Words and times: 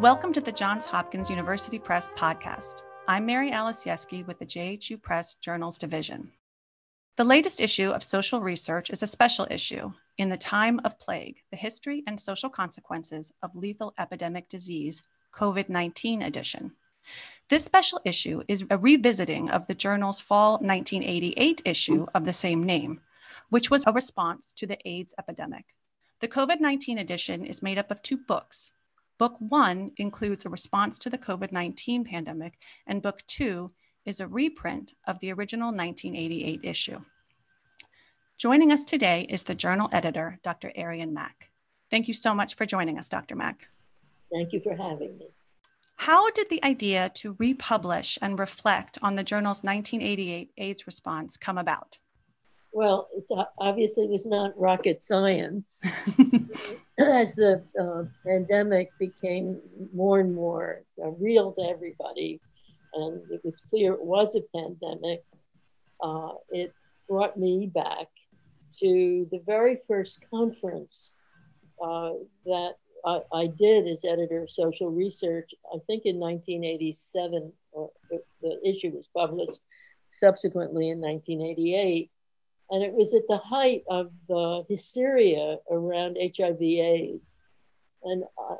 Welcome 0.00 0.32
to 0.34 0.40
the 0.40 0.52
Johns 0.52 0.84
Hopkins 0.84 1.28
University 1.28 1.76
Press 1.76 2.08
podcast. 2.16 2.84
I'm 3.08 3.26
Mary 3.26 3.50
Alice 3.50 3.84
Yeskey 3.84 4.24
with 4.24 4.38
the 4.38 4.46
JHU 4.46 5.02
Press 5.02 5.34
Journals 5.34 5.76
Division. 5.76 6.30
The 7.16 7.24
latest 7.24 7.60
issue 7.60 7.90
of 7.90 8.04
Social 8.04 8.40
Research 8.40 8.90
is 8.90 9.02
a 9.02 9.08
special 9.08 9.48
issue 9.50 9.90
in 10.16 10.28
the 10.28 10.36
time 10.36 10.80
of 10.84 11.00
plague, 11.00 11.42
the 11.50 11.56
history 11.56 12.04
and 12.06 12.20
social 12.20 12.48
consequences 12.48 13.32
of 13.42 13.56
lethal 13.56 13.92
epidemic 13.98 14.48
disease, 14.48 15.02
COVID 15.34 15.68
19 15.68 16.22
edition. 16.22 16.76
This 17.48 17.64
special 17.64 18.00
issue 18.04 18.44
is 18.46 18.64
a 18.70 18.78
revisiting 18.78 19.50
of 19.50 19.66
the 19.66 19.74
journal's 19.74 20.20
fall 20.20 20.58
1988 20.58 21.60
issue 21.64 22.06
of 22.14 22.24
the 22.24 22.32
same 22.32 22.62
name, 22.62 23.00
which 23.50 23.68
was 23.68 23.82
a 23.84 23.92
response 23.92 24.52
to 24.52 24.66
the 24.68 24.78
AIDS 24.88 25.12
epidemic. 25.18 25.74
The 26.20 26.28
COVID 26.28 26.60
19 26.60 26.98
edition 26.98 27.44
is 27.44 27.64
made 27.64 27.78
up 27.78 27.90
of 27.90 28.00
two 28.00 28.16
books. 28.16 28.70
Book 29.18 29.34
one 29.40 29.90
includes 29.96 30.44
a 30.44 30.48
response 30.48 30.98
to 31.00 31.10
the 31.10 31.18
COVID 31.18 31.50
19 31.50 32.04
pandemic, 32.04 32.54
and 32.86 33.02
book 33.02 33.22
two 33.26 33.70
is 34.04 34.20
a 34.20 34.28
reprint 34.28 34.94
of 35.06 35.18
the 35.18 35.32
original 35.32 35.68
1988 35.68 36.60
issue. 36.62 37.00
Joining 38.38 38.70
us 38.70 38.84
today 38.84 39.26
is 39.28 39.42
the 39.42 39.56
journal 39.56 39.88
editor, 39.92 40.38
Dr. 40.44 40.72
Arien 40.78 41.10
Mack. 41.10 41.50
Thank 41.90 42.06
you 42.06 42.14
so 42.14 42.32
much 42.32 42.54
for 42.54 42.64
joining 42.64 42.96
us, 42.96 43.08
Dr. 43.08 43.34
Mack. 43.34 43.68
Thank 44.30 44.52
you 44.52 44.60
for 44.60 44.76
having 44.76 45.18
me. 45.18 45.26
How 45.96 46.30
did 46.30 46.48
the 46.48 46.62
idea 46.62 47.10
to 47.14 47.34
republish 47.40 48.18
and 48.22 48.38
reflect 48.38 48.98
on 49.02 49.16
the 49.16 49.24
journal's 49.24 49.64
1988 49.64 50.52
AIDS 50.56 50.86
response 50.86 51.36
come 51.36 51.58
about? 51.58 51.98
Well, 52.72 53.08
it 53.12 53.24
obviously 53.58 54.06
was 54.06 54.26
not 54.26 54.58
rocket 54.58 55.02
science. 55.02 55.80
As 56.98 57.34
the 57.34 57.64
uh, 57.80 58.04
pandemic 58.26 58.90
became 58.98 59.60
more 59.94 60.20
and 60.20 60.34
more 60.34 60.82
uh, 61.02 61.10
real 61.10 61.52
to 61.52 61.62
everybody, 61.62 62.40
and 62.94 63.22
it 63.30 63.40
was 63.44 63.60
clear 63.60 63.94
it 63.94 64.04
was 64.04 64.36
a 64.36 64.42
pandemic, 64.54 65.24
uh, 66.02 66.32
it 66.50 66.72
brought 67.08 67.36
me 67.38 67.70
back 67.72 68.08
to 68.80 69.26
the 69.30 69.40
very 69.46 69.78
first 69.88 70.24
conference 70.30 71.14
uh, 71.82 72.12
that 72.44 72.74
I, 73.04 73.20
I, 73.32 73.46
did 73.46 73.86
as 73.86 74.04
editor 74.04 74.42
of 74.42 74.50
social 74.50 74.90
research, 74.90 75.50
I 75.72 75.78
think 75.86 76.04
in 76.04 76.18
1987, 76.18 77.52
or 77.72 77.90
the 78.42 78.58
issue 78.64 78.90
was 78.90 79.08
published 79.16 79.60
subsequently 80.12 80.90
in 80.90 81.00
1988. 81.00 82.10
And 82.70 82.82
it 82.82 82.92
was 82.92 83.14
at 83.14 83.26
the 83.28 83.38
height 83.38 83.84
of 83.88 84.10
the 84.28 84.64
hysteria 84.68 85.58
around 85.70 86.18
HIV 86.20 86.60
AIDS. 86.60 87.40
And 88.04 88.24
uh, 88.38 88.56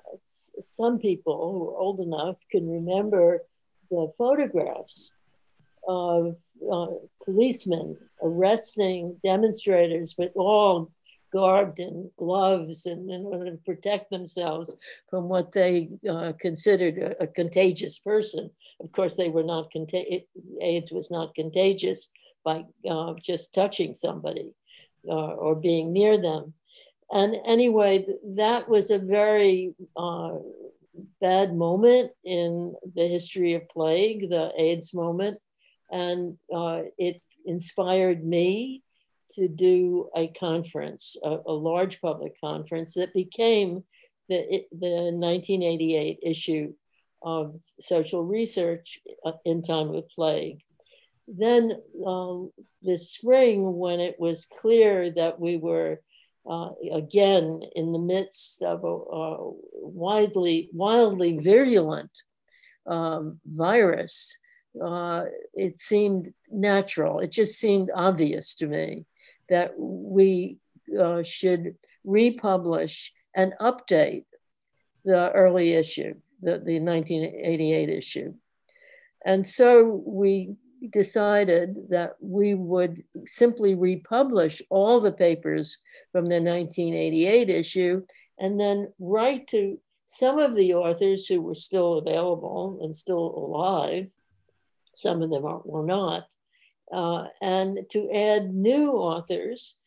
some 0.61 0.99
people 0.99 1.53
who 1.53 1.71
are 1.71 1.79
old 1.79 2.01
enough 2.01 2.37
can 2.51 2.69
remember 2.69 3.45
the 3.91 4.13
photographs 4.17 5.15
of 5.87 6.37
uh, 6.71 6.87
policemen 7.25 7.97
arresting 8.23 9.17
demonstrators 9.23 10.17
with 10.19 10.33
all 10.35 10.91
garbed 11.33 11.79
in 11.79 12.11
gloves 12.17 12.87
and 12.87 13.11
in 13.11 13.23
order 13.25 13.51
to 13.51 13.57
protect 13.59 14.11
themselves 14.11 14.75
from 15.11 15.29
what 15.29 15.53
they 15.53 15.89
uh, 16.09 16.33
considered 16.41 16.99
a, 16.99 17.25
a, 17.25 17.27
contagious 17.27 17.99
person. 17.99 18.51
Of 18.81 18.93
course, 18.93 19.17
they 19.17 19.29
were 19.29 19.43
not 19.43 19.71
contagious. 19.71 20.23
AIDS 20.61 20.91
was 20.91 21.11
not 21.11 21.35
contagious, 21.35 22.09
by 22.45 22.65
uh, 22.89 23.15
just 23.21 23.55
touching 23.55 23.95
somebody 23.95 24.55
uh, 25.09 25.35
or 25.35 25.55
being 25.55 25.93
near 25.93 26.21
them. 26.21 26.55
And 27.11 27.37
anyway, 27.47 28.07
that 28.37 28.69
was 28.69 28.91
a 28.91 28.99
very 28.99 29.75
uh, 29.97 30.37
bad 31.21 31.55
moment 31.55 32.13
in 32.25 32.75
the 32.95 33.07
history 33.07 33.55
of 33.55 33.69
plague, 33.69 34.29
the 34.29 34.53
AIDS 34.57 34.93
moment. 34.93 35.39
And 35.91 36.37
uh, 36.55 36.83
it 36.99 37.23
inspired 37.47 38.25
me 38.25 38.83
to 39.31 39.49
do 39.49 40.11
a 40.15 40.29
conference, 40.29 41.17
a, 41.23 41.39
a 41.47 41.53
large 41.53 42.01
public 42.01 42.39
conference 42.41 42.95
that 42.95 43.15
became 43.15 43.85
the, 44.29 44.67
the 44.73 45.11
1988 45.13 46.19
issue 46.23 46.75
of 47.23 47.59
social 47.81 48.23
research 48.23 49.01
uh, 49.25 49.33
in 49.45 49.63
time 49.63 49.95
of 49.95 50.09
plague 50.11 50.63
then 51.37 51.73
um, 52.07 52.51
this 52.83 53.13
spring, 53.13 53.77
when 53.77 54.01
it 54.01 54.17
was 54.19 54.47
clear 54.47 55.11
that 55.11 55.39
we 55.39 55.57
were 55.57 56.01
uh, 56.49 56.71
again 56.93 57.63
in 57.75 57.93
the 57.93 57.99
midst 57.99 58.63
of 58.63 58.85
a, 58.85 58.87
a 58.87 59.53
widely, 59.75 60.71
wildly 60.73 61.39
virulent 61.39 62.11
um, 62.87 63.41
virus, 63.45 64.39
uh, 64.83 65.25
it 65.55 65.79
seemed 65.79 66.33
natural. 66.51 67.21
It 67.21 67.33
just 67.33 67.59
seemed 67.59 67.91
obvious 67.95 68.55
to 68.57 68.67
me 68.67 69.05
that 69.49 69.73
we 69.79 70.59
uh, 70.99 71.23
should 71.23 71.77
republish 72.05 73.13
and 73.35 73.53
update 73.61 74.25
the 75.05 75.31
early 75.33 75.75
issue, 75.75 76.15
the, 76.41 76.53
the 76.59 76.81
1988 76.81 77.89
issue. 77.89 78.35
And 79.25 79.47
so 79.47 80.03
we 80.07 80.57
decided 80.91 81.91
that 81.91 82.13
we 82.21 82.55
would 82.55 83.03
simply 83.27 83.75
republish 83.75 84.63
all 84.71 85.01
the 85.01 85.13
papers 85.13 85.79
from 86.13 86.27
the 86.27 86.41
1988 86.41 87.51
issue 87.51 88.03
and 88.39 88.59
then 88.59 88.93
write 88.99 89.49
to 89.49 89.79
some 90.07 90.39
of 90.39 90.55
the 90.55 90.75
authors 90.75 91.27
who 91.27 91.41
were 91.41 91.55
still 91.55 91.99
available 91.99 92.79
and 92.83 92.95
still 92.95 93.19
alive. 93.19 94.09
Some 94.95 95.23
of 95.23 95.31
them 95.31 95.45
are, 95.45 95.61
were 95.65 95.85
not. 95.85 96.27
Uh, 96.91 97.27
and 97.43 97.81
to 97.91 98.11
add 98.11 98.55
new 98.55 98.93
authors 98.93 99.79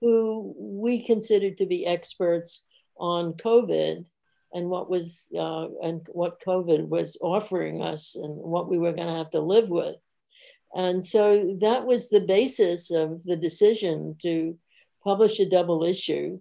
who 0.00 0.54
we 0.58 1.04
considered 1.04 1.58
to 1.58 1.66
be 1.66 1.86
experts 1.86 2.66
on 2.96 3.34
COVID 3.34 4.04
and 4.52 4.70
what 4.70 4.90
was 4.90 5.28
uh, 5.36 5.68
and 5.82 6.06
what 6.08 6.42
COVID 6.42 6.88
was 6.88 7.18
offering 7.20 7.82
us 7.82 8.16
and 8.16 8.34
what 8.36 8.68
we 8.68 8.78
were 8.78 8.92
going 8.92 9.06
to 9.06 9.14
have 9.14 9.30
to 9.30 9.40
live 9.40 9.70
with. 9.70 9.96
And 10.74 11.06
so 11.06 11.56
that 11.60 11.86
was 11.86 12.08
the 12.08 12.20
basis 12.20 12.90
of 12.90 13.22
the 13.24 13.36
decision 13.36 14.16
to 14.22 14.56
publish 15.02 15.40
a 15.40 15.48
double 15.48 15.84
issue 15.84 16.40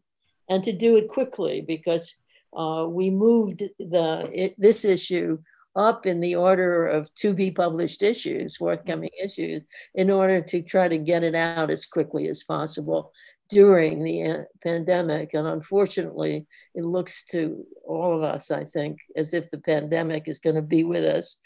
and 0.49 0.63
to 0.63 0.73
do 0.73 0.95
it 0.97 1.07
quickly 1.07 1.61
because 1.61 2.15
uh, 2.55 2.85
we 2.89 3.09
moved 3.09 3.63
the 3.79 4.29
it, 4.33 4.55
this 4.57 4.85
issue 4.85 5.37
up 5.75 6.05
in 6.05 6.19
the 6.19 6.35
order 6.35 6.87
of 6.87 7.13
to 7.13 7.33
be 7.33 7.51
published 7.51 8.01
issues, 8.01 8.57
forthcoming 8.57 9.11
issues, 9.23 9.61
in 9.93 10.09
order 10.09 10.41
to 10.41 10.61
try 10.61 10.87
to 10.87 10.97
get 10.97 11.23
it 11.23 11.35
out 11.35 11.69
as 11.69 11.85
quickly 11.85 12.27
as 12.27 12.43
possible 12.43 13.11
during 13.49 14.03
the 14.03 14.23
uh, 14.23 14.37
pandemic. 14.63 15.33
And 15.33 15.47
unfortunately, 15.47 16.47
it 16.73 16.83
looks 16.83 17.23
to 17.25 17.63
all 17.85 18.17
of 18.17 18.23
us, 18.23 18.49
I 18.49 18.63
think, 18.65 18.97
as 19.15 19.33
if 19.33 19.51
the 19.51 19.59
pandemic 19.59 20.27
is 20.27 20.39
going 20.39 20.55
to 20.55 20.61
be 20.61 20.83
with 20.83 21.05
us 21.05 21.37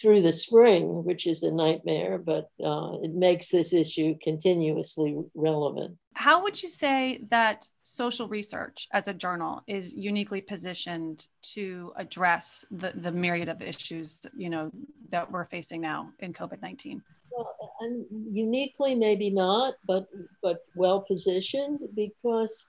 through 0.00 0.22
the 0.22 0.32
spring, 0.32 1.04
which 1.04 1.26
is 1.26 1.42
a 1.42 1.50
nightmare, 1.50 2.18
but 2.18 2.50
uh, 2.64 2.96
it 3.02 3.12
makes 3.12 3.50
this 3.50 3.72
issue 3.72 4.14
continuously 4.22 5.16
relevant. 5.34 5.96
How 6.14 6.42
would 6.42 6.62
you 6.62 6.68
say 6.68 7.24
that 7.30 7.68
social 7.82 8.28
research 8.28 8.88
as 8.92 9.08
a 9.08 9.14
journal 9.14 9.62
is 9.66 9.94
uniquely 9.94 10.40
positioned 10.40 11.26
to 11.54 11.92
address 11.96 12.64
the, 12.70 12.92
the 12.94 13.12
myriad 13.12 13.48
of 13.48 13.62
issues, 13.62 14.20
you 14.36 14.50
know, 14.50 14.70
that 15.10 15.30
we're 15.30 15.46
facing 15.46 15.80
now 15.80 16.10
in 16.18 16.32
COVID-19? 16.32 17.00
Well, 17.30 17.72
and 17.80 18.04
uniquely, 18.32 18.94
maybe 18.94 19.30
not, 19.30 19.74
but 19.86 20.08
but 20.42 20.58
well 20.74 21.00
positioned 21.00 21.78
because 21.94 22.68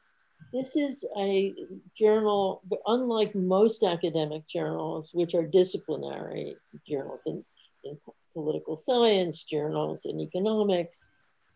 this 0.54 0.76
is 0.76 1.06
a 1.18 1.54
journal, 1.96 2.62
unlike 2.86 3.34
most 3.36 3.84
academic 3.84 4.48
journals, 4.48 5.12
which 5.14 5.34
are 5.34 5.46
disciplinary 5.46 6.56
journals 6.88 7.24
in, 7.26 7.44
in 7.84 7.98
political 8.34 8.76
science, 8.76 9.44
journals 9.44 10.06
in 10.06 10.20
economics, 10.20 11.08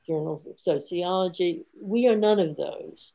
journals 0.08 0.48
of 0.48 0.58
sociology. 0.58 1.66
We 1.80 2.08
are 2.08 2.16
none 2.16 2.40
of 2.40 2.56
those. 2.56 3.14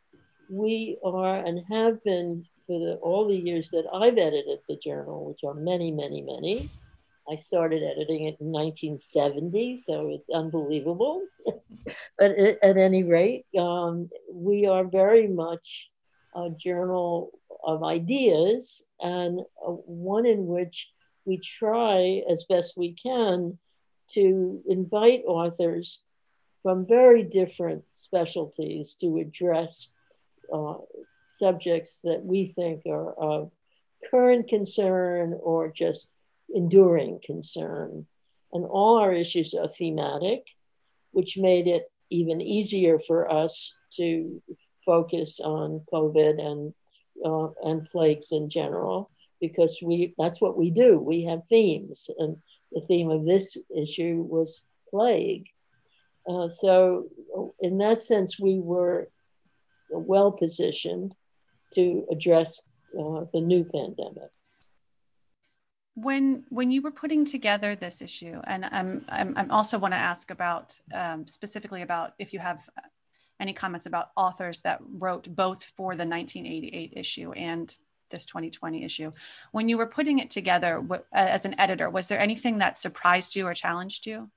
We 0.50 0.99
are 1.05 1.37
and 1.44 1.62
have 1.71 2.03
been 2.05 2.47
for 2.67 2.79
the, 2.79 2.94
all 2.97 3.26
the 3.26 3.37
years 3.37 3.71
that 3.71 3.87
I've 3.93 4.19
edited 4.19 4.61
the 4.69 4.76
journal, 4.76 5.25
which 5.25 5.44
are 5.44 5.55
many, 5.55 5.91
many, 5.91 6.23
many. 6.23 6.69
I 7.31 7.37
started 7.37 7.82
editing 7.85 8.25
it 8.25 8.37
in 8.41 8.50
1970, 8.50 9.82
so 9.87 10.09
it's 10.09 10.29
unbelievable. 10.35 11.23
but 12.19 12.32
at, 12.32 12.77
any 12.77 13.05
rate, 13.05 13.47
um, 13.56 14.11
we 14.32 14.67
are 14.67 14.85
very 14.85 15.29
much 15.29 15.91
a 16.35 16.50
journal 16.50 17.31
of 17.65 17.85
ideas 17.85 18.82
and 19.00 19.41
one 19.59 20.27
in 20.27 20.47
which 20.47 20.91
we 21.25 21.38
try 21.38 22.23
as 22.29 22.47
best 22.49 22.77
we 22.77 22.94
can 22.94 23.59
to 24.12 24.61
invite 24.69 25.23
authors 25.26 26.03
from 26.62 26.87
very 26.87 27.23
different 27.23 27.85
specialties 27.91 28.94
to 28.94 29.19
address 29.19 29.94
uh, 30.53 30.75
subjects 31.26 32.00
that 32.03 32.25
we 32.25 32.49
think 32.49 32.83
are 32.87 33.12
of 33.15 33.53
current 34.11 34.49
concern 34.49 35.38
or 35.43 35.69
just 35.69 36.15
enduring 36.55 37.20
concern. 37.25 38.06
And 38.52 38.64
all 38.64 38.99
our 38.99 39.12
issues 39.12 39.55
are 39.55 39.69
thematic, 39.69 40.44
which 41.12 41.38
made 41.38 41.67
it 41.67 41.91
even 42.11 42.41
easier 42.41 42.99
for 42.99 43.31
us 43.31 43.79
to 43.97 44.43
focus 44.85 45.41
on 45.41 45.82
COVID 45.93 46.41
and 46.41 46.75
uh, 47.25 47.49
and 47.62 47.85
plagues 47.85 48.32
in 48.32 48.49
general 48.49 49.11
because 49.41 49.81
we 49.82 50.14
that's 50.19 50.41
what 50.41 50.56
we 50.56 50.70
do. 50.70 50.99
We 50.99 51.25
have 51.25 51.47
themes, 51.49 52.11
and 52.19 52.37
the 52.73 52.81
theme 52.81 53.11
of 53.11 53.25
this 53.25 53.56
issue 53.76 54.26
was 54.29 54.62
plague. 54.88 55.47
Uh, 56.29 56.49
so, 56.49 57.06
in 57.61 57.79
that 57.79 58.02
sense, 58.02 58.38
we 58.38 58.58
were 58.58 59.08
well 59.91 60.32
positioned 60.32 61.14
to 61.75 62.05
address 62.11 62.62
uh, 62.99 63.25
the 63.32 63.41
new 63.41 63.64
pandemic 63.64 64.31
when 65.95 66.45
when 66.49 66.71
you 66.71 66.83
were 66.83 66.91
putting 66.91 67.25
together 67.25 67.75
this 67.75 68.01
issue 68.01 68.41
and 68.45 68.65
i'm 68.67 69.05
i'm, 69.09 69.35
I'm 69.37 69.51
also 69.51 69.79
want 69.79 69.93
to 69.93 69.99
ask 69.99 70.31
about 70.31 70.79
um, 70.95 71.27
specifically 71.27 71.83
about 71.83 72.15
if 72.19 72.33
you 72.33 72.39
have 72.39 72.69
any 73.41 73.53
comments 73.53 73.87
about 73.87 74.11
authors 74.17 74.61
that 74.61 74.81
wrote 74.99 75.35
both 75.35 75.65
for 75.77 75.97
the 75.97 76.07
1988 76.07 76.93
issue 76.95 77.33
and 77.33 77.77
this 78.11 78.27
2020 78.27 78.85
issue. 78.85 79.13
When 79.53 79.69
you 79.69 79.79
were 79.79 79.87
putting 79.87 80.19
it 80.19 80.31
together 80.31 80.85
as 81.13 81.45
an 81.45 81.59
editor 81.59 81.89
was 81.89 82.09
there 82.09 82.21
anything 82.21 82.59
that 82.59 82.79
surprised 82.79 83.35
you 83.35 83.47
or 83.47 83.55
challenged 83.55 84.07
you? 84.07 84.31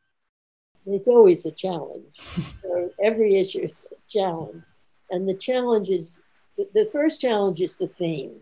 It's 0.85 1.07
always 1.07 1.45
a 1.45 1.51
challenge. 1.51 2.17
So 2.63 2.89
every 3.01 3.35
issue 3.35 3.59
is 3.59 3.91
a 3.91 4.09
challenge. 4.09 4.63
And 5.11 5.27
the 5.27 5.35
challenge 5.35 5.89
is 5.89 6.19
the 6.57 6.89
first 6.91 7.19
challenge 7.21 7.61
is 7.61 7.75
the 7.75 7.87
theme 7.87 8.39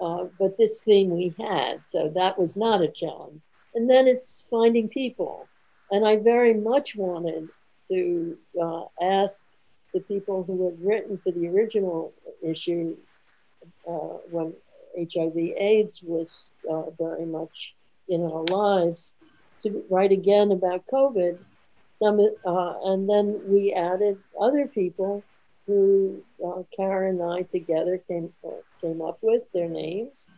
uh, 0.00 0.24
but 0.38 0.56
this 0.58 0.82
theme 0.82 1.10
we 1.10 1.34
had, 1.38 1.80
so 1.86 2.08
that 2.14 2.38
was 2.38 2.56
not 2.56 2.82
a 2.82 2.88
challenge. 2.88 3.40
And 3.74 3.88
then 3.88 4.06
it's 4.06 4.46
finding 4.50 4.88
people. 4.88 5.48
And 5.90 6.06
I 6.06 6.16
very 6.16 6.54
much 6.54 6.96
wanted 6.96 7.48
to 7.88 8.38
uh, 8.60 8.84
ask 9.00 9.42
the 9.92 10.00
people 10.00 10.42
who 10.42 10.66
had 10.66 10.84
written 10.84 11.18
to 11.18 11.32
the 11.32 11.48
original 11.48 12.12
issue 12.42 12.96
uh, 13.88 14.18
when 14.30 14.54
HIV 14.98 15.36
AIDS 15.36 16.02
was 16.02 16.52
uh, 16.70 16.90
very 16.98 17.26
much 17.26 17.74
in 18.08 18.22
our 18.22 18.44
lives 18.44 19.14
to 19.60 19.84
write 19.90 20.12
again 20.12 20.52
about 20.52 20.86
COVID. 20.92 21.38
Some, 21.90 22.20
uh, 22.20 22.74
and 22.84 23.08
then 23.08 23.40
we 23.46 23.72
added 23.72 24.18
other 24.40 24.66
people 24.66 25.22
who 25.66 26.22
uh, 26.44 26.62
Karen 26.76 27.20
and 27.20 27.30
I 27.30 27.42
together 27.42 27.98
came 28.08 28.32
came 28.84 29.00
up 29.00 29.18
with 29.22 29.42
their 29.52 29.68
names 29.68 30.28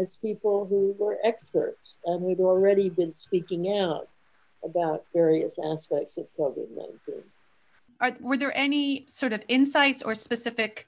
as 0.00 0.16
people 0.16 0.66
who 0.66 0.94
were 0.98 1.18
experts 1.24 1.98
and 2.04 2.22
who'd 2.22 2.40
already 2.40 2.88
been 2.88 3.12
speaking 3.12 3.78
out 3.78 4.08
about 4.64 5.04
various 5.12 5.58
aspects 5.58 6.18
of 6.18 6.26
COVID 6.38 6.68
nineteen. 6.70 7.24
Are, 8.00 8.16
were 8.20 8.36
there 8.36 8.56
any 8.56 9.06
sort 9.08 9.32
of 9.32 9.42
insights 9.48 10.02
or 10.02 10.14
specific 10.14 10.86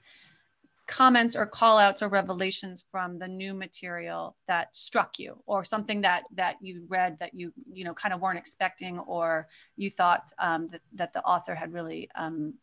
comments 0.87 1.35
or 1.35 1.45
callouts 1.45 2.01
or 2.01 2.07
revelations 2.07 2.83
from 2.91 3.19
the 3.19 3.27
new 3.27 3.53
material 3.53 4.35
that 4.47 4.75
struck 4.75 5.19
you 5.19 5.41
or 5.45 5.63
something 5.63 6.01
that 6.01 6.23
that 6.35 6.55
you 6.61 6.85
read 6.87 7.17
that 7.19 7.33
you 7.33 7.53
you 7.71 7.83
know 7.83 7.93
kind 7.93 8.13
of 8.13 8.21
weren't 8.21 8.39
expecting 8.39 8.97
or 8.99 9.47
you 9.75 9.89
thought 9.89 10.31
um, 10.39 10.69
that, 10.71 10.81
that 10.93 11.13
the 11.13 11.23
author 11.23 11.53
had 11.53 11.73
really 11.73 12.09
um, 12.15 12.53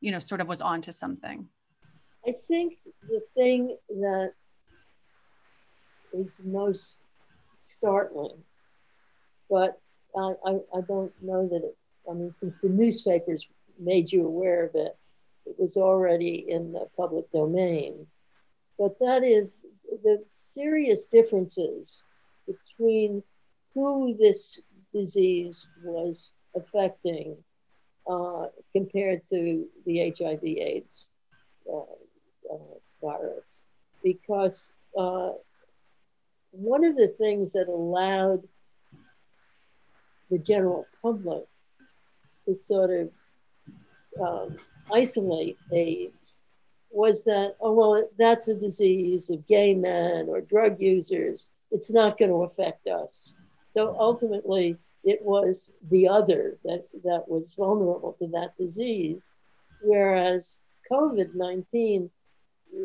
you 0.00 0.12
know, 0.12 0.18
sort 0.18 0.40
of 0.40 0.48
was 0.48 0.60
onto 0.60 0.92
something? 0.92 1.48
I 2.28 2.32
think 2.32 2.76
the 3.08 3.20
thing 3.34 3.78
that 3.88 4.32
is 6.12 6.42
most 6.44 7.06
startling, 7.56 8.44
but 9.48 9.80
I, 10.14 10.34
I, 10.44 10.50
I 10.76 10.80
don't 10.86 11.12
know 11.22 11.48
that 11.48 11.64
it, 11.64 11.76
I 12.10 12.12
mean, 12.12 12.34
since 12.36 12.58
the 12.58 12.68
newspapers 12.68 13.48
made 13.80 14.12
you 14.12 14.26
aware 14.26 14.66
of 14.66 14.74
it, 14.74 14.94
it 15.46 15.54
was 15.58 15.78
already 15.78 16.44
in 16.50 16.72
the 16.72 16.86
public 16.98 17.32
domain. 17.32 18.06
But 18.78 18.98
that 19.00 19.24
is 19.24 19.62
the 20.04 20.22
serious 20.28 21.06
differences 21.06 22.04
between 22.46 23.22
who 23.72 24.14
this 24.20 24.60
disease 24.92 25.66
was 25.82 26.32
affecting 26.54 27.38
uh, 28.06 28.48
compared 28.74 29.26
to 29.28 29.66
the 29.86 30.12
HIV 30.14 30.44
AIDS 30.44 31.12
uh, 31.72 31.94
virus. 33.02 33.62
Because 34.02 34.72
uh, 34.96 35.30
one 36.50 36.84
of 36.84 36.96
the 36.96 37.08
things 37.08 37.52
that 37.52 37.68
allowed 37.68 38.42
the 40.30 40.38
general 40.38 40.86
public 41.02 41.44
to 42.46 42.54
sort 42.54 42.90
of 42.90 43.10
um, 44.20 44.56
isolate 44.92 45.58
AIDS 45.72 46.38
was 46.90 47.24
that, 47.24 47.54
oh, 47.60 47.72
well, 47.72 48.08
that's 48.18 48.48
a 48.48 48.54
disease 48.54 49.30
of 49.30 49.46
gay 49.46 49.74
men 49.74 50.26
or 50.28 50.40
drug 50.40 50.80
users. 50.80 51.48
It's 51.70 51.92
not 51.92 52.18
going 52.18 52.30
to 52.30 52.44
affect 52.44 52.86
us. 52.86 53.36
So 53.68 53.94
ultimately, 53.98 54.76
it 55.04 55.22
was 55.22 55.74
the 55.90 56.08
other 56.08 56.56
that, 56.64 56.86
that 57.04 57.24
was 57.28 57.54
vulnerable 57.54 58.16
to 58.18 58.26
that 58.28 58.56
disease. 58.58 59.34
Whereas 59.82 60.60
COVID 60.90 61.34
19, 61.34 62.10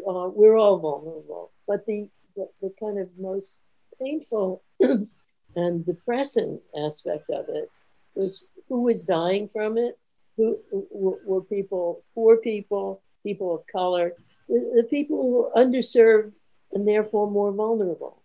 uh, 0.07 0.29
we're 0.33 0.57
all 0.57 0.79
vulnerable. 0.79 1.51
But 1.67 1.85
the, 1.85 2.07
the, 2.35 2.47
the 2.61 2.73
kind 2.79 2.99
of 2.99 3.09
most 3.17 3.59
painful 3.99 4.63
and 5.55 5.85
depressing 5.85 6.59
aspect 6.77 7.29
of 7.29 7.45
it 7.49 7.69
was 8.15 8.49
who 8.67 8.83
was 8.83 9.05
dying 9.05 9.47
from 9.47 9.77
it, 9.77 9.97
who 10.37 10.57
were, 10.91 11.41
people, 11.41 12.03
poor 12.15 12.37
people, 12.37 13.01
people 13.23 13.55
of 13.55 13.67
color, 13.71 14.13
the, 14.47 14.85
people 14.89 15.21
who 15.21 15.31
were 15.43 15.51
underserved 15.55 16.37
and 16.71 16.87
therefore 16.87 17.29
more 17.29 17.51
vulnerable. 17.51 18.21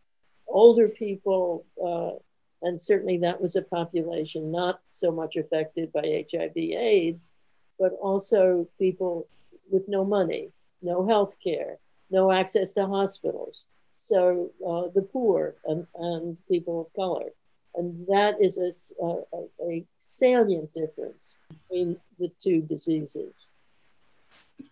Older 0.47 0.89
people, 0.89 1.67
uh, 1.85 2.19
and 2.67 2.81
certainly 2.81 3.19
that 3.19 3.41
was 3.41 3.57
a 3.57 3.63
population 3.63 4.51
not 4.51 4.81
so 4.89 5.13
much 5.13 5.37
affected 5.37 5.93
by 5.93 6.25
HIV 6.31 6.57
AIDS, 6.57 7.35
but 7.79 7.93
also 8.01 8.67
people 8.79 9.29
with 9.71 9.87
no 9.89 10.05
money, 10.05 10.51
no 10.83 11.07
health 11.07 11.35
care, 11.43 11.79
no 12.11 12.31
access 12.31 12.73
to 12.75 12.87
hospitals. 12.87 13.67
So 13.93 14.51
uh, 14.67 14.91
the 14.95 15.03
poor 15.03 15.57
and, 15.65 15.87
and 15.95 16.37
people 16.49 16.83
of 16.83 16.93
color. 16.95 17.31
And 17.75 18.07
that 18.09 18.37
is 18.41 18.59
a, 18.59 19.05
a, 19.05 19.45
a 19.69 19.87
salient 19.99 20.73
difference 20.75 21.39
between 21.49 21.97
the 22.19 22.31
two 22.41 22.63
diseases. 22.63 23.51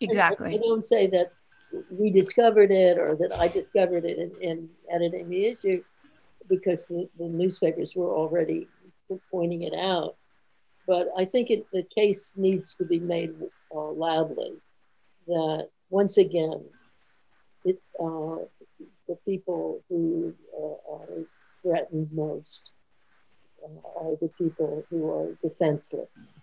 Exactly. 0.00 0.54
I 0.54 0.58
don't 0.58 0.84
say 0.84 1.06
that 1.08 1.32
we 1.90 2.10
discovered 2.10 2.70
it 2.70 2.98
or 2.98 3.16
that 3.16 3.32
I 3.38 3.48
discovered 3.48 4.04
it 4.04 4.18
in, 4.18 4.30
in 4.40 4.68
editing 4.90 5.28
the 5.28 5.46
issue 5.46 5.82
because 6.48 6.86
the, 6.86 7.08
the 7.18 7.26
newspapers 7.28 7.94
were 7.94 8.14
already 8.14 8.68
pointing 9.30 9.62
it 9.62 9.75
out. 9.75 10.16
But 10.86 11.08
I 11.16 11.25
think 11.25 11.50
it, 11.50 11.66
the 11.72 11.82
case 11.82 12.36
needs 12.36 12.76
to 12.76 12.84
be 12.84 13.00
made 13.00 13.34
uh, 13.75 13.90
loudly 13.90 14.60
that 15.26 15.68
once 15.90 16.19
again, 16.19 16.64
it, 17.64 17.81
uh, 18.00 18.38
the 19.09 19.16
people 19.25 19.83
who 19.88 20.35
uh, 20.57 20.95
are 20.95 21.25
threatened 21.62 22.09
most 22.12 22.71
uh, 23.64 24.00
are 24.00 24.16
the 24.21 24.31
people 24.38 24.85
who 24.90 25.11
are 25.11 25.33
defenseless. 25.43 26.35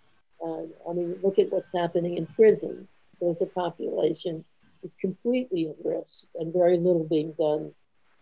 I 0.46 0.92
mean, 0.92 1.16
look 1.22 1.38
at 1.38 1.50
what's 1.50 1.72
happening 1.72 2.18
in 2.18 2.26
prisons. 2.26 3.06
There's 3.18 3.40
a 3.40 3.46
population 3.46 4.44
is 4.82 4.94
completely 5.00 5.68
at 5.68 5.76
risk 5.82 6.26
and 6.34 6.52
very 6.52 6.76
little 6.76 7.04
being 7.04 7.32
done 7.38 7.72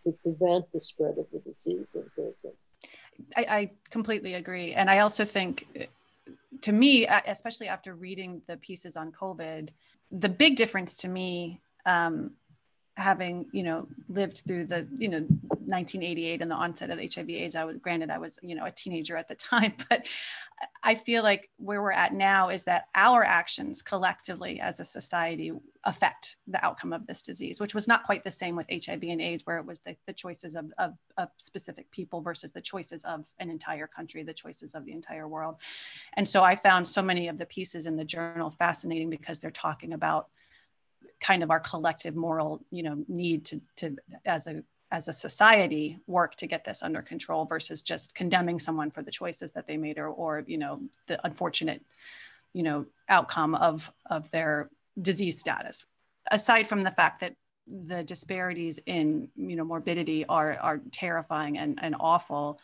to 0.03 0.11
prevent 0.23 0.71
the 0.71 0.79
spread 0.79 1.17
of 1.17 1.27
the 1.33 1.39
disease 1.39 1.95
in 1.95 2.09
prison. 2.15 2.51
I, 3.35 3.45
I 3.49 3.71
completely 3.89 4.33
agree. 4.35 4.73
And 4.73 4.89
I 4.89 4.99
also 4.99 5.25
think, 5.25 5.67
to 6.61 6.71
me, 6.71 7.05
especially 7.07 7.67
after 7.67 7.95
reading 7.95 8.41
the 8.47 8.57
pieces 8.57 8.95
on 8.95 9.11
COVID, 9.11 9.69
the 10.11 10.29
big 10.29 10.55
difference 10.55 10.97
to 10.97 11.09
me 11.09 11.61
um, 11.85 12.31
having 12.95 13.47
you 13.51 13.63
know 13.63 13.87
lived 14.07 14.43
through 14.45 14.65
the 14.65 14.87
you 14.95 15.09
know 15.09 15.27
1988 15.67 16.41
and 16.41 16.51
the 16.51 16.55
onset 16.55 16.89
of 16.89 16.99
hiv 16.99 17.29
aids 17.29 17.55
i 17.55 17.63
was 17.63 17.77
granted 17.77 18.09
i 18.09 18.17
was 18.17 18.37
you 18.41 18.55
know 18.55 18.65
a 18.65 18.71
teenager 18.71 19.17
at 19.17 19.27
the 19.27 19.35
time 19.35 19.73
but 19.89 20.05
i 20.83 20.95
feel 20.95 21.23
like 21.23 21.49
where 21.57 21.81
we're 21.81 21.91
at 21.91 22.13
now 22.13 22.49
is 22.49 22.63
that 22.63 22.87
our 22.95 23.23
actions 23.23 23.81
collectively 23.81 24.59
as 24.59 24.79
a 24.79 24.85
society 24.85 25.51
affect 25.85 26.37
the 26.47 26.63
outcome 26.63 26.93
of 26.93 27.05
this 27.07 27.21
disease 27.21 27.59
which 27.59 27.75
was 27.75 27.87
not 27.87 28.03
quite 28.03 28.23
the 28.23 28.31
same 28.31 28.55
with 28.55 28.67
hiv 28.69 29.03
and 29.03 29.21
aids 29.21 29.45
where 29.45 29.57
it 29.57 29.65
was 29.65 29.79
the, 29.81 29.95
the 30.07 30.13
choices 30.13 30.55
of, 30.55 30.71
of, 30.77 30.93
of 31.17 31.29
specific 31.37 31.89
people 31.91 32.21
versus 32.21 32.51
the 32.51 32.61
choices 32.61 33.03
of 33.03 33.25
an 33.39 33.49
entire 33.49 33.87
country 33.87 34.23
the 34.23 34.33
choices 34.33 34.73
of 34.73 34.85
the 34.85 34.91
entire 34.91 35.27
world. 35.27 35.55
And 36.15 36.27
so 36.27 36.43
i 36.43 36.55
found 36.55 36.87
so 36.87 37.01
many 37.01 37.27
of 37.27 37.37
the 37.37 37.45
pieces 37.45 37.85
in 37.85 37.95
the 37.95 38.05
journal 38.05 38.49
fascinating 38.49 39.09
because 39.09 39.39
they're 39.39 39.51
talking 39.51 39.93
about 39.93 40.29
kind 41.19 41.43
of 41.43 41.51
our 41.51 41.59
collective 41.59 42.15
moral 42.15 42.65
you 42.69 42.83
know 42.83 43.03
need 43.07 43.45
to 43.45 43.61
to 43.75 43.95
as 44.25 44.47
a 44.47 44.63
as 44.93 45.07
a 45.07 45.13
society 45.13 45.97
work 46.05 46.35
to 46.35 46.45
get 46.45 46.63
this 46.63 46.83
under 46.83 47.01
control 47.01 47.45
versus 47.45 47.81
just 47.81 48.13
condemning 48.13 48.59
someone 48.59 48.91
for 48.91 49.01
the 49.01 49.11
choices 49.11 49.51
that 49.51 49.65
they 49.65 49.75
made 49.75 49.97
or 49.97 50.07
or 50.07 50.43
you 50.45 50.57
know 50.57 50.79
the 51.07 51.19
unfortunate 51.25 51.81
you 52.53 52.61
know 52.61 52.85
outcome 53.09 53.55
of 53.55 53.91
of 54.05 54.29
their 54.29 54.69
disease 55.01 55.39
status. 55.39 55.83
Aside 56.29 56.67
from 56.67 56.81
the 56.81 56.91
fact 56.91 57.21
that 57.21 57.35
the 57.67 58.03
disparities 58.03 58.79
in 58.85 59.29
you 59.35 59.55
know 59.55 59.65
morbidity 59.65 60.25
are 60.27 60.57
are 60.57 60.79
terrifying 60.91 61.57
and, 61.57 61.79
and 61.81 61.95
awful 61.99 62.59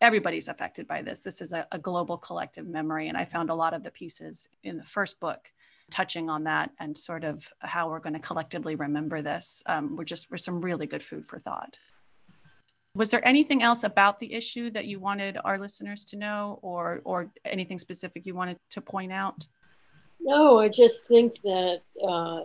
everybody's 0.00 0.48
affected 0.48 0.86
by 0.86 1.00
this. 1.00 1.20
This 1.20 1.40
is 1.40 1.52
a, 1.52 1.66
a 1.72 1.78
global 1.78 2.18
collective 2.18 2.66
memory. 2.66 3.08
And 3.08 3.16
i 3.16 3.24
found 3.24 3.48
a 3.48 3.54
lot 3.54 3.72
of 3.72 3.82
the 3.82 3.90
pieces 3.90 4.48
in 4.62 4.76
the 4.76 4.84
first 4.84 5.20
book 5.20 5.50
touching 5.90 6.28
on 6.28 6.44
that 6.44 6.70
and 6.80 6.96
sort 6.96 7.24
of 7.24 7.46
how 7.60 7.88
we're 7.88 8.00
going 8.00 8.14
to 8.14 8.18
collectively 8.18 8.74
remember 8.74 9.22
this 9.22 9.62
um, 9.66 9.96
were 9.96 10.04
just 10.04 10.30
were 10.30 10.36
some 10.36 10.60
really 10.60 10.86
good 10.86 11.02
food 11.02 11.26
for 11.26 11.38
thought. 11.38 11.78
Was 12.94 13.10
there 13.10 13.26
anything 13.26 13.62
else 13.62 13.84
about 13.84 14.18
the 14.18 14.32
issue 14.32 14.70
that 14.70 14.86
you 14.86 14.98
wanted 14.98 15.36
our 15.44 15.58
listeners 15.58 16.04
to 16.06 16.16
know, 16.16 16.58
or 16.62 17.02
or 17.04 17.30
anything 17.44 17.78
specific 17.78 18.24
you 18.26 18.34
wanted 18.34 18.58
to 18.70 18.80
point 18.80 19.12
out? 19.12 19.46
No, 20.20 20.58
I 20.58 20.68
just 20.68 21.06
think 21.06 21.40
that 21.42 21.82
uh, 22.02 22.40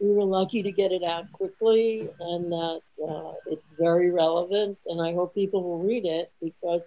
we 0.00 0.12
were 0.12 0.24
lucky 0.24 0.62
to 0.62 0.70
get 0.70 0.92
it 0.92 1.02
out 1.02 1.30
quickly, 1.32 2.08
and 2.20 2.52
that 2.52 2.80
uh, 3.08 3.32
it's 3.46 3.70
very 3.78 4.10
relevant. 4.10 4.78
And 4.86 5.02
I 5.02 5.12
hope 5.12 5.34
people 5.34 5.62
will 5.62 5.80
read 5.80 6.06
it 6.06 6.30
because 6.40 6.82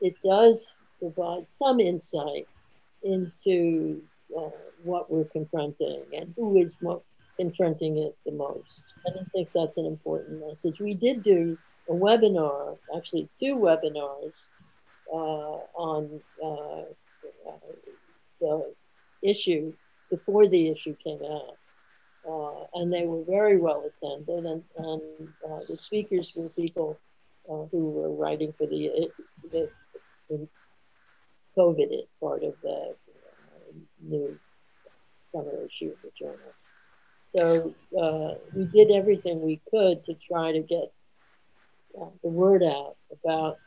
it 0.00 0.14
does 0.24 0.78
provide 1.00 1.46
some 1.50 1.80
insight 1.80 2.46
into 3.02 4.02
uh, 4.38 4.50
what 4.82 5.10
we're 5.10 5.24
confronting 5.24 6.04
and 6.12 6.32
who 6.36 6.56
is 6.56 6.76
mo- 6.80 7.02
confronting 7.38 7.98
it 7.98 8.16
the 8.26 8.32
most. 8.32 8.94
And 9.04 9.16
I 9.20 9.24
think 9.32 9.48
that's 9.54 9.78
an 9.78 9.86
important 9.86 10.46
message. 10.46 10.80
We 10.80 10.94
did 10.94 11.22
do 11.22 11.56
a 11.88 11.92
webinar, 11.92 12.76
actually 12.96 13.28
two 13.38 13.56
webinars 13.56 14.48
uh, 15.12 15.58
on 15.74 16.20
uh, 16.44 16.82
the 18.40 18.74
issue 19.22 19.72
before 20.10 20.46
the 20.48 20.68
issue 20.68 20.94
came 21.02 21.20
out. 21.24 21.56
Uh, 22.28 22.66
and 22.74 22.92
they 22.92 23.06
were 23.06 23.24
very 23.24 23.56
well 23.56 23.82
attended, 23.88 24.44
and, 24.44 24.62
and 24.76 25.02
uh, 25.48 25.60
the 25.66 25.76
speakers 25.76 26.34
were 26.36 26.50
people 26.50 26.98
uh, 27.50 27.64
who 27.72 27.88
were 27.90 28.10
writing 28.10 28.52
for 28.58 28.66
the 28.66 29.10
this, 29.50 29.80
this 29.94 30.12
COVID 31.56 32.06
part 32.20 32.44
of 32.44 32.54
the 32.62 32.94
new 34.02 34.38
summer 35.30 35.52
issue 35.66 35.92
of 35.92 36.02
the 36.02 36.10
journal. 36.18 36.52
So 37.24 37.74
uh, 38.00 38.38
we 38.54 38.64
did 38.64 38.90
everything 38.90 39.40
we 39.40 39.60
could 39.70 40.04
to 40.06 40.14
try 40.14 40.52
to 40.52 40.60
get 40.60 40.92
uh, 42.00 42.06
the 42.22 42.28
word 42.28 42.62
out 42.62 42.96
about, 43.12 43.58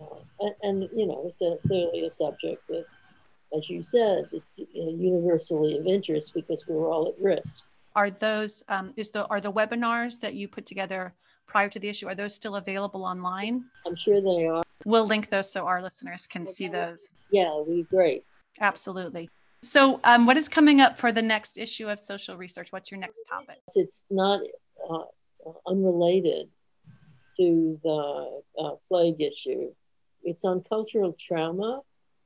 uh, 0.00 0.20
and, 0.40 0.54
and, 0.62 0.88
you 0.94 1.06
know, 1.06 1.24
it's 1.26 1.42
a, 1.42 1.56
clearly 1.66 2.06
a 2.06 2.10
subject 2.10 2.66
that, 2.68 2.84
as 3.56 3.68
you 3.70 3.82
said, 3.82 4.28
it's 4.32 4.60
universally 4.74 5.78
of 5.78 5.86
interest 5.86 6.34
because 6.34 6.64
we're 6.68 6.90
all 6.92 7.08
at 7.08 7.20
risk. 7.20 7.64
Are 7.96 8.10
those 8.10 8.62
um, 8.68 8.92
is 8.96 9.10
the 9.10 9.26
are 9.26 9.40
the 9.40 9.50
webinars 9.50 10.20
that 10.20 10.34
you 10.34 10.46
put 10.46 10.66
together 10.66 11.14
prior 11.46 11.68
to 11.68 11.80
the 11.80 11.88
issue 11.88 12.06
are 12.06 12.14
those 12.14 12.34
still 12.34 12.54
available 12.56 13.04
online? 13.04 13.64
I'm 13.86 13.96
sure 13.96 14.20
they 14.20 14.46
are. 14.46 14.62
We'll 14.84 15.06
link 15.06 15.30
those 15.30 15.50
so 15.50 15.66
our 15.66 15.82
listeners 15.82 16.26
can 16.26 16.42
okay. 16.42 16.52
see 16.52 16.68
those. 16.68 17.08
Yeah, 17.32 17.60
be 17.66 17.84
great. 17.90 18.24
Absolutely. 18.60 19.30
So, 19.62 20.00
um, 20.04 20.26
what 20.26 20.36
is 20.36 20.48
coming 20.48 20.80
up 20.80 20.98
for 20.98 21.10
the 21.10 21.22
next 21.22 21.58
issue 21.58 21.88
of 21.88 21.98
social 21.98 22.36
research? 22.36 22.70
What's 22.70 22.90
your 22.90 23.00
next 23.00 23.22
topic? 23.28 23.60
It's 23.74 24.02
not 24.10 24.40
uh, 24.88 25.04
unrelated 25.66 26.48
to 27.36 27.80
the 27.82 28.42
uh, 28.58 28.70
plague 28.86 29.20
issue. 29.20 29.72
It's 30.22 30.44
on 30.44 30.62
cultural 30.62 31.16
trauma. 31.18 31.80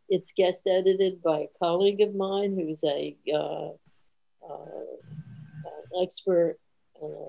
It's 0.08 0.32
guest 0.32 0.62
edited 0.66 1.22
by 1.22 1.40
a 1.40 1.48
colleague 1.58 2.02
of 2.02 2.14
mine 2.14 2.54
who's 2.54 2.84
a 2.84 3.16
uh, 3.32 3.70
uh 4.44 6.02
expert 6.02 6.58
and 7.00 7.12
a 7.12 7.28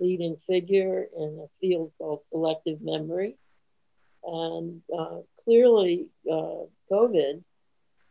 leading 0.00 0.36
figure 0.36 1.06
in 1.16 1.44
a 1.44 1.48
field 1.60 1.92
called 1.98 2.20
collective 2.30 2.80
memory. 2.80 3.36
And 4.24 4.82
uh, 4.96 5.18
clearly, 5.44 6.08
uh, 6.30 6.64
COVID 6.90 7.42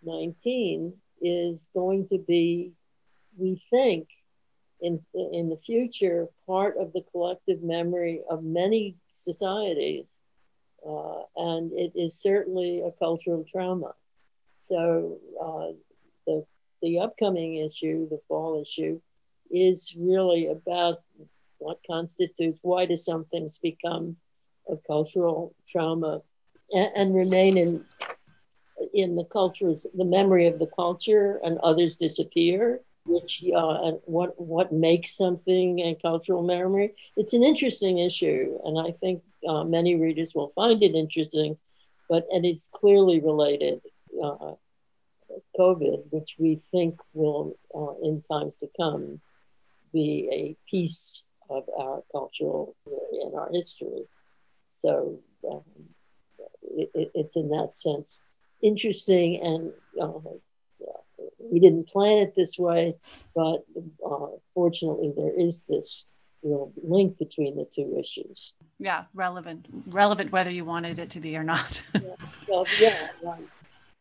19 0.03 0.93
is 1.21 1.67
going 1.73 2.07
to 2.09 2.17
be, 2.17 2.71
we 3.37 3.61
think, 3.69 4.07
in, 4.81 4.99
in 5.33 5.49
the 5.49 5.57
future, 5.57 6.27
part 6.45 6.75
of 6.77 6.93
the 6.93 7.03
collective 7.11 7.63
memory 7.63 8.21
of 8.29 8.43
many 8.43 8.95
societies. 9.13 10.05
Uh, 10.87 11.21
and 11.35 11.71
it 11.73 11.91
is 11.95 12.21
certainly 12.21 12.81
a 12.81 12.91
cultural 12.91 13.43
trauma. 13.51 13.93
So 14.59 15.17
uh, 15.41 15.71
the, 16.25 16.45
the 16.81 16.99
upcoming 16.99 17.55
issue, 17.57 18.07
the 18.09 18.19
fall 18.27 18.61
issue, 18.61 19.01
is 19.49 19.93
really 19.97 20.47
about 20.47 21.01
what 21.57 21.79
constitutes, 21.89 22.59
why 22.61 22.85
do 22.85 22.95
some 22.95 23.25
things 23.25 23.57
become 23.57 24.17
a 24.69 24.77
cultural 24.77 25.55
trauma 25.67 26.21
and, 26.71 26.91
and 26.95 27.15
remain 27.15 27.57
in 27.57 27.85
in 28.93 29.15
the 29.15 29.25
cultures, 29.25 29.85
the 29.95 30.05
memory 30.05 30.47
of 30.47 30.59
the 30.59 30.67
culture, 30.67 31.39
and 31.43 31.57
others 31.59 31.95
disappear. 31.95 32.81
Which 33.05 33.41
uh, 33.55 33.91
what 34.03 34.39
what 34.39 34.73
makes 34.73 35.15
something 35.15 35.79
a 35.79 35.95
cultural 35.95 36.43
memory? 36.43 36.93
It's 37.15 37.33
an 37.33 37.41
interesting 37.41 37.99
issue, 37.99 38.59
and 38.65 38.77
I 38.77 38.91
think 38.91 39.23
uh, 39.47 39.63
many 39.63 39.95
readers 39.95 40.35
will 40.35 40.51
find 40.55 40.83
it 40.83 40.93
interesting. 40.93 41.57
But 42.09 42.27
and 42.31 42.45
it's 42.45 42.67
clearly 42.67 43.19
related. 43.19 43.81
Uh, 44.21 44.53
COVID, 45.59 46.03
which 46.09 46.35
we 46.39 46.55
think 46.55 46.99
will, 47.13 47.57
uh, 47.75 47.93
in 48.01 48.23
times 48.31 48.55
to 48.57 48.69
come, 48.79 49.19
be 49.93 50.29
a 50.31 50.55
piece 50.69 51.25
of 51.49 51.63
our 51.77 52.03
cultural 52.11 52.75
and 53.21 53.35
our 53.35 53.49
history. 53.51 54.03
So 54.73 55.19
um, 55.49 55.63
it, 56.63 57.11
it's 57.13 57.35
in 57.35 57.49
that 57.49 57.73
sense 57.73 58.23
interesting 58.61 59.41
and 59.41 59.71
uh, 60.01 60.19
we 61.51 61.59
didn't 61.59 61.87
plan 61.87 62.19
it 62.19 62.33
this 62.35 62.57
way, 62.57 62.95
but 63.35 63.65
uh, 64.05 64.27
fortunately 64.53 65.13
there 65.15 65.33
is 65.33 65.63
this 65.63 66.07
real 66.43 66.71
link 66.81 67.17
between 67.17 67.55
the 67.55 67.65
two 67.65 67.97
issues. 67.99 68.53
Yeah, 68.79 69.05
relevant, 69.13 69.67
relevant 69.87 70.31
whether 70.31 70.51
you 70.51 70.65
wanted 70.65 70.99
it 70.99 71.09
to 71.11 71.19
be 71.19 71.35
or 71.37 71.43
not. 71.43 71.81
yeah, 71.93 72.01
well, 72.47 72.65
yeah 72.79 73.07
right. 73.23 73.43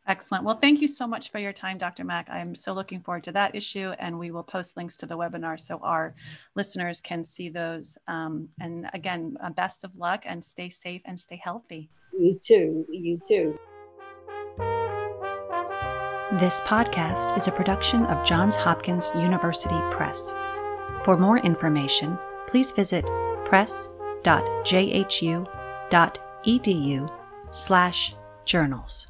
Excellent. 0.08 0.44
Well, 0.44 0.56
thank 0.56 0.80
you 0.80 0.86
so 0.86 1.04
much 1.04 1.32
for 1.32 1.40
your 1.40 1.52
time, 1.52 1.78
Dr. 1.78 2.04
Mack. 2.04 2.28
I'm 2.30 2.54
so 2.54 2.72
looking 2.72 3.00
forward 3.00 3.24
to 3.24 3.32
that 3.32 3.56
issue, 3.56 3.92
and 3.98 4.16
we 4.16 4.30
will 4.30 4.44
post 4.44 4.76
links 4.76 4.96
to 4.98 5.06
the 5.06 5.18
webinar 5.18 5.58
so 5.58 5.78
our 5.82 6.14
listeners 6.54 7.00
can 7.00 7.24
see 7.24 7.48
those. 7.48 7.98
Um, 8.06 8.48
and 8.60 8.88
again, 8.94 9.36
uh, 9.42 9.50
best 9.50 9.82
of 9.82 9.98
luck 9.98 10.22
and 10.24 10.44
stay 10.44 10.70
safe 10.70 11.02
and 11.06 11.18
stay 11.18 11.40
healthy. 11.42 11.90
You 12.16 12.38
too. 12.40 12.86
You 12.88 13.20
too. 13.26 13.58
This 16.38 16.60
podcast 16.62 17.36
is 17.36 17.48
a 17.48 17.52
production 17.52 18.04
of 18.06 18.24
Johns 18.24 18.56
Hopkins 18.56 19.10
University 19.14 19.80
Press. 19.90 20.34
For 21.04 21.16
more 21.16 21.38
information, 21.38 22.18
please 22.46 22.72
visit 22.72 23.06
press.jhu.edu 23.44 23.88
slash 27.50 28.14
journals. 28.44 29.06